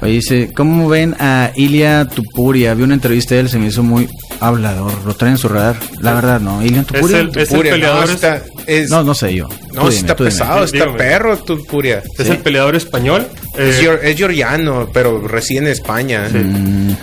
[0.03, 2.73] Oye, dice, ¿cómo ven a Ilia Tupuria?
[2.73, 4.07] Vi una entrevista de él, se me hizo muy
[4.39, 4.93] hablador.
[5.05, 5.75] Lo traen en su radar.
[6.01, 6.61] La verdad, no.
[6.63, 7.19] Ilia Es Tupuria.
[7.19, 9.47] el, es el peleador, no, está, es, No, no sé yo.
[9.73, 10.97] no, dime, está pesado, está dígame.
[10.97, 12.03] perro, tu Puria.
[12.17, 13.25] es el peleador español.
[13.57, 16.27] Es, eh, es georgiano, pero reside en España.
[16.29, 16.37] sí,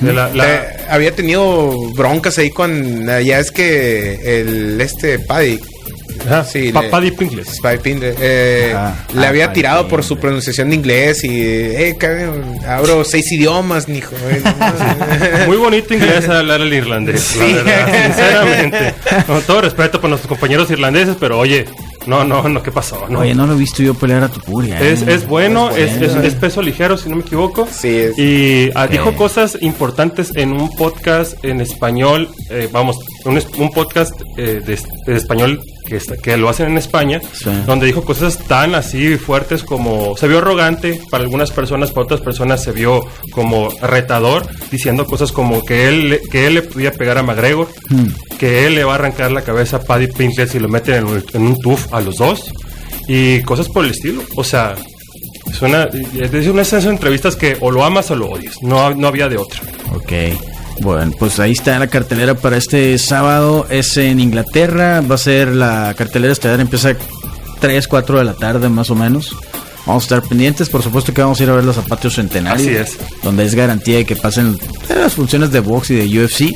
[0.00, 0.60] de la- la- Eh,
[0.90, 3.06] había tenido broncas ahí con.
[3.06, 5.58] Ya es que el este Paddy.
[6.26, 7.48] Ajá, sí, Pa- le- Paddy Pinkles.
[7.56, 10.06] Spy Pindre, eh, Ah, le ah, había Spy tirado por Pindre.
[10.09, 14.14] su pronunciación de inglés y eh, cabrón, abro seis idiomas, mijo.
[14.28, 15.46] eh, no.
[15.46, 17.52] Muy bonito inglés hablar el irlandés, la Sí.
[17.54, 18.94] verdad, sinceramente.
[19.26, 21.66] Con todo respeto para nuestros compañeros irlandeses, pero oye,
[22.06, 23.06] no, no, no, ¿qué pasó?
[23.11, 23.20] No.
[23.20, 24.80] Oye, no lo he visto yo pelear a Tupuria.
[24.80, 24.92] ¿eh?
[24.92, 26.22] Es, es bueno, Es es, es- bueno.
[26.28, 27.68] es peso ligero, si no me equivoco.
[27.70, 28.18] Sí, es.
[28.18, 34.12] Y ah, dijo cosas importantes en un podcast en español, eh, vamos, un, un podcast
[34.38, 37.50] eh, de, de español que, está- que lo hacen en España, Sí.
[37.66, 42.20] donde dijo cosas tan así fuertes como se vio arrogante para algunas personas, para otras
[42.20, 46.92] personas se vio como retador, diciendo cosas como que él, le- que él le podía
[46.92, 48.07] pegar a McGregor, Hmm.
[48.38, 51.05] que él le va a arrancar la cabeza a Paddy Pinkett si lo meten en
[51.05, 52.53] un, en un tuff a los dos
[53.09, 54.22] y cosas por el estilo.
[54.37, 54.76] O sea,
[55.50, 58.55] es una, es una de esas entrevistas que o lo amas o lo odias.
[58.62, 59.61] No, no había de otra.
[59.92, 60.12] Ok.
[60.80, 63.66] Bueno, pues ahí está la cartelera para este sábado.
[63.68, 65.02] Es en Inglaterra.
[65.02, 66.60] Va a ser la cartelera estelar.
[66.60, 66.94] Empieza
[67.60, 69.36] 3, 4 de la tarde más o menos.
[69.86, 70.68] Vamos a estar pendientes.
[70.68, 72.66] Por supuesto que vamos a ir a ver los zapatos centenarios.
[72.66, 73.22] Así es.
[73.22, 76.54] Donde es garantía de que pasen las funciones de box y de UFC.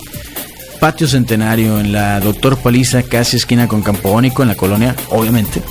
[0.80, 5.62] Patio Centenario en la Doctor Paliza, casi esquina con Campónico, en la colonia, obviamente.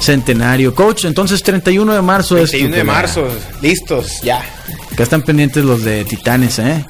[0.00, 0.74] Centenario.
[0.74, 3.26] Coach, entonces 31 de marzo es tu 21 de marzo,
[3.62, 4.44] listos, ya.
[4.92, 6.84] Acá están pendientes los de Titanes, ¿eh?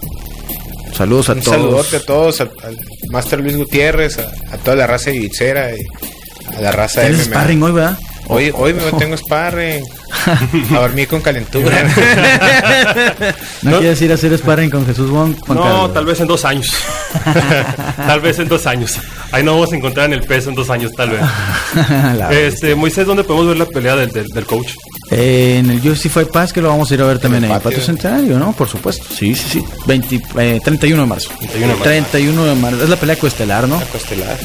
[0.97, 1.57] Saludos a Un todos.
[1.57, 2.79] saludote a todos, al, al
[3.11, 5.31] Master Luis Gutiérrez, a, a toda la raza de y
[6.57, 7.35] a la raza de ¿Tienes MMA.
[7.37, 7.99] sparring hoy, verdad?
[8.29, 9.85] Hoy, hoy me tengo sparring.
[10.71, 11.83] A dormir con calentura.
[13.63, 13.79] ¿No, No.
[13.81, 15.35] quieres ir a hacer sparring con Jesús Wong?
[15.41, 15.93] Juan no, Carlos?
[15.93, 16.73] tal vez en dos años.
[17.97, 18.93] tal vez en dos años.
[19.33, 21.21] Ahí no vamos a encontrar en el peso en dos años, tal vez.
[22.31, 24.71] Este, Moisés, ¿dónde podemos ver la pelea del, del, del coach?
[25.11, 27.51] Eh, en el UFC Fight Pass que lo vamos a ir a ver también en
[27.51, 27.81] el patio.
[27.81, 28.53] Centenario, ¿no?
[28.53, 29.07] Por supuesto.
[29.15, 29.65] Sí, sí, sí.
[29.87, 31.29] 20, eh, 31 de marzo.
[31.39, 31.83] 31 de marzo.
[31.85, 32.85] 31 de marzo.
[32.85, 33.81] Es la pelea coestelar, ¿no?
[33.93, 34.39] Costelar.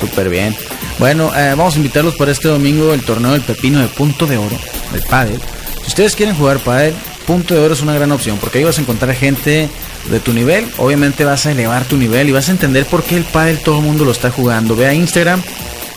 [0.00, 0.56] Súper bien.
[0.98, 4.38] Bueno, eh, vamos a invitarlos para este domingo el torneo del Pepino de Punto de
[4.38, 4.56] Oro,
[4.92, 5.40] del pádel.
[5.82, 6.94] Si ustedes quieren jugar pádel,
[7.26, 9.68] Punto de Oro es una gran opción porque ahí vas a encontrar gente
[10.10, 10.66] de tu nivel.
[10.78, 13.78] Obviamente vas a elevar tu nivel y vas a entender por qué el pádel todo
[13.78, 14.74] el mundo lo está jugando.
[14.74, 15.42] Ve a Instagram,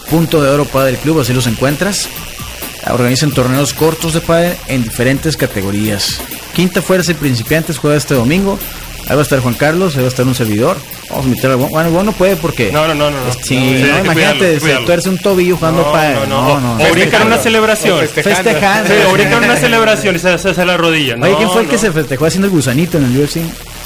[0.09, 2.07] Punto de Oro Pádel Club, así los encuentras.
[2.89, 6.19] Organizan torneos cortos de pádel en diferentes categorías.
[6.53, 8.59] Quinta Fuerza y Principiantes juega este domingo.
[9.07, 10.77] Ahí va a estar Juan Carlos, ahí va a estar un servidor.
[11.09, 12.71] Vamos a invitar a Bueno, Juan no puede porque...
[12.71, 13.17] No, no, no, no.
[13.25, 13.33] no.
[13.33, 16.29] Sí, Sí, no, hay que imagínate, cuidarlo, se tuerce un tobillo jugando No, pádel.
[16.29, 16.59] no, no.
[16.61, 17.37] no, una festejando.
[17.41, 17.99] celebración.
[17.99, 18.43] Festejando.
[18.43, 18.89] Festejando.
[18.89, 21.15] Sí, o brinca en una celebración y se hace la rodilla.
[21.21, 23.37] Oye, No, ¿quién fue el que se festejó haciendo el gusanito en el UFC?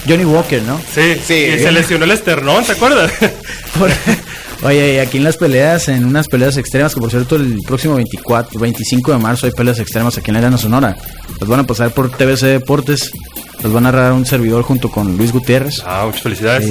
[0.08, 0.80] Johnny Walker, ¿no?
[0.94, 1.34] Sí, Sí.
[1.34, 3.12] Y se lesionó el esternón, ¿te acuerdas?
[3.78, 3.90] Por-
[4.68, 7.96] Oye, y aquí en las peleas, en unas peleas extremas, que por cierto el próximo
[7.96, 10.98] 24, 25 de marzo hay peleas extremas aquí en la Arena Sonora.
[11.40, 13.12] Las van a pasar por TBC Deportes,
[13.64, 15.82] los van a narrar un servidor junto con Luis Gutiérrez.
[15.86, 16.70] ah, muchas felicidades.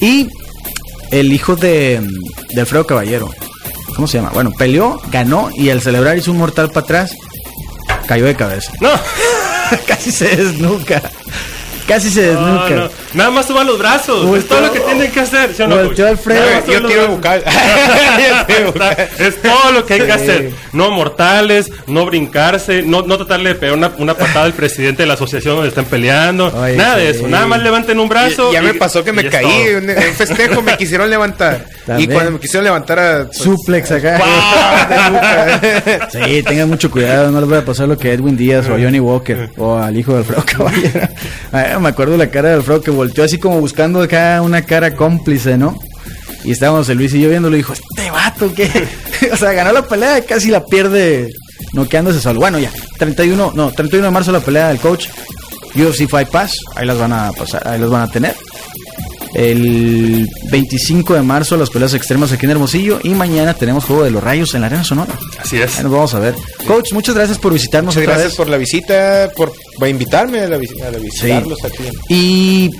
[0.00, 0.28] Y
[1.10, 2.06] el hijo de,
[2.52, 3.28] de Alfredo Caballero,
[3.96, 4.30] ¿cómo se llama?
[4.32, 7.16] Bueno, peleó, ganó y al celebrar hizo un mortal para atrás,
[8.06, 8.70] cayó de cabeza.
[8.80, 8.90] No,
[9.88, 11.02] Casi se desnuca.
[11.86, 12.70] Casi se desnuca.
[12.70, 12.90] No, no.
[13.12, 14.36] Nada más suban los brazos.
[14.38, 15.54] es todo lo que tienen que hacer.
[15.54, 16.06] ¿sí o no, Volteó.
[16.06, 16.16] Nada
[16.60, 17.44] más Yo quiero bucal.
[19.18, 20.50] es todo lo que hay que hacer.
[20.72, 25.06] No mortales, no brincarse, no, no tratarle de pegar una, una patada al presidente de
[25.06, 26.46] la asociación donde están peleando.
[26.48, 27.28] Oye, nada de eso.
[27.28, 28.52] Nada más levanten un brazo.
[28.52, 31.66] ya y- me pasó que me caí en un festejo, me quisieron levantar.
[31.86, 32.10] También.
[32.10, 33.24] Y cuando me quisieron levantar a.
[33.26, 34.20] pues, Suplex acá.
[36.10, 38.74] Sí, tengan mucho cuidado, no les voy a pasar lo que a Edwin Díaz o
[38.74, 41.08] a Johnny Walker o al hijo de Alfredo Caballero.
[41.80, 45.56] Me acuerdo la cara de Alfredo que volteó así como buscando acá una cara cómplice,
[45.56, 45.78] ¿no?
[46.44, 48.68] Y estábamos el Luis y yo viéndolo y dijo, este vato, ¿qué?
[49.32, 51.30] o sea, ganó la pelea y casi la pierde
[51.72, 52.40] noqueándose solo.
[52.40, 55.08] Bueno, ya, 31, no, 31 de marzo la pelea del coach.
[55.74, 58.36] UFC Fight Pass, ahí las van a pasar, ahí las van a tener.
[59.34, 64.10] El 25 de marzo las peleas extremas aquí en Hermosillo y mañana tenemos juego de
[64.10, 65.12] los rayos en la Arena Sonora.
[65.38, 65.76] Así es.
[65.76, 66.34] Ahí nos vamos a ver.
[66.66, 68.36] Coach, muchas gracias por visitarnos Muchas otra gracias vez.
[68.36, 69.52] por la visita, por,
[69.88, 71.84] invitarme a, la, a la visitarlos aquí.
[72.08, 72.70] ¿Y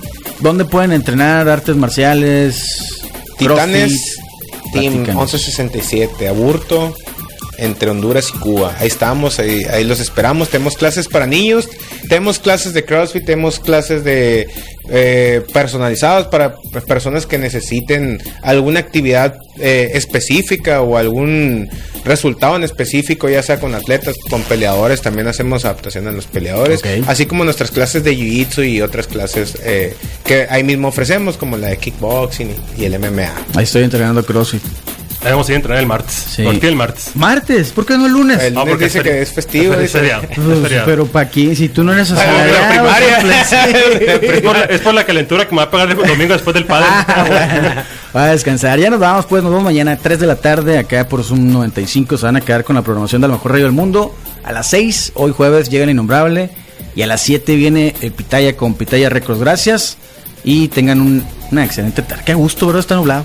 [0.40, 3.03] dónde pueden entrenar artes marciales?
[3.37, 4.17] Titanes?
[4.73, 5.33] Team Platícanos.
[5.33, 6.97] 1167, Aburto,
[7.59, 8.75] entre Honduras y Cuba.
[8.79, 10.49] Ahí estamos, ahí, ahí los esperamos.
[10.51, 11.69] Tenemos clases para niños,
[12.09, 14.47] tenemos clases de CrossFit, tenemos clases de
[14.90, 21.71] eh, personalizadas para personas que necesiten alguna actividad eh, específica o algún
[22.05, 25.01] resultado en específico, ya sea con atletas, con peleadores.
[25.01, 29.57] También hacemos adaptación a los peleadores, así como nuestras clases de Jiu-Jitsu y otras clases
[29.62, 33.33] eh, que ahí mismo ofrecemos, como la de kickboxing y el MMA.
[33.55, 34.62] Ahí estoy entrenando CrossFit.
[35.25, 36.15] Ahí vamos a ir a entrenar el martes.
[36.15, 36.43] Sí.
[36.43, 37.11] ¿Por qué el martes?
[37.15, 38.43] Martes, ¿por qué no el lunes?
[38.43, 39.75] El lunes porque dice feria- que es festivo.
[39.75, 40.87] Es feriado, es Pues, feriado.
[40.87, 43.19] pero para aquí, si tú no eres Ah, asalariado, primaria.
[44.35, 46.53] Es por, la, es por la calentura que me va a pagar el domingo después
[46.55, 46.87] del padre.
[46.89, 47.75] Ah, bueno.
[48.15, 48.79] Va a descansar.
[48.79, 51.51] Ya nos vamos, pues nos vemos mañana a 3 de la tarde acá por Zoom
[51.53, 52.17] 95.
[52.19, 54.15] Se van a quedar con la programación de la mejor radio del mundo.
[54.45, 56.51] A las 6, hoy jueves, llega el innombrable.
[56.95, 59.41] Y a las 7 viene el Pitaya con Pitaya Records.
[59.41, 59.97] Gracias.
[60.45, 62.23] Y tengan un- una excelente tarde.
[62.27, 62.79] Qué gusto, bro.
[62.79, 63.25] Está nublado.